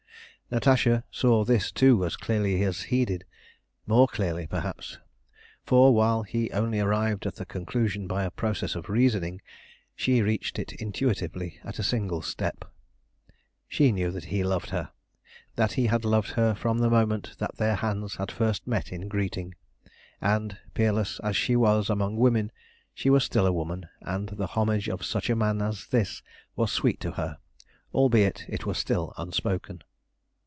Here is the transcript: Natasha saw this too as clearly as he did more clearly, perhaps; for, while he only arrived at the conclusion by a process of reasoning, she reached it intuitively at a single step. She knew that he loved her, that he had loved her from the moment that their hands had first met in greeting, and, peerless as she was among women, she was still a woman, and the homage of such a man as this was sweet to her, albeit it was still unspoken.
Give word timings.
Natasha 0.53 1.05
saw 1.09 1.45
this 1.45 1.71
too 1.71 2.03
as 2.05 2.17
clearly 2.17 2.61
as 2.65 2.81
he 2.91 3.05
did 3.05 3.23
more 3.87 4.05
clearly, 4.05 4.45
perhaps; 4.47 4.97
for, 5.63 5.95
while 5.95 6.23
he 6.23 6.51
only 6.51 6.77
arrived 6.81 7.25
at 7.25 7.35
the 7.35 7.45
conclusion 7.45 8.05
by 8.05 8.23
a 8.25 8.31
process 8.31 8.75
of 8.75 8.89
reasoning, 8.89 9.41
she 9.95 10.21
reached 10.21 10.59
it 10.59 10.73
intuitively 10.73 11.57
at 11.63 11.79
a 11.79 11.83
single 11.83 12.21
step. 12.21 12.65
She 13.69 13.93
knew 13.93 14.11
that 14.11 14.25
he 14.25 14.43
loved 14.43 14.71
her, 14.71 14.91
that 15.55 15.71
he 15.71 15.85
had 15.85 16.03
loved 16.03 16.31
her 16.31 16.53
from 16.53 16.79
the 16.79 16.89
moment 16.89 17.37
that 17.37 17.55
their 17.55 17.75
hands 17.75 18.17
had 18.17 18.29
first 18.29 18.67
met 18.67 18.91
in 18.91 19.07
greeting, 19.07 19.55
and, 20.19 20.57
peerless 20.73 21.21
as 21.21 21.37
she 21.37 21.55
was 21.55 21.89
among 21.89 22.17
women, 22.17 22.51
she 22.93 23.09
was 23.09 23.23
still 23.23 23.45
a 23.47 23.53
woman, 23.53 23.87
and 24.01 24.27
the 24.27 24.47
homage 24.47 24.89
of 24.89 25.05
such 25.05 25.29
a 25.29 25.35
man 25.37 25.61
as 25.61 25.87
this 25.87 26.21
was 26.57 26.73
sweet 26.73 26.99
to 26.99 27.11
her, 27.11 27.37
albeit 27.93 28.43
it 28.49 28.65
was 28.65 28.77
still 28.77 29.13
unspoken. 29.17 29.81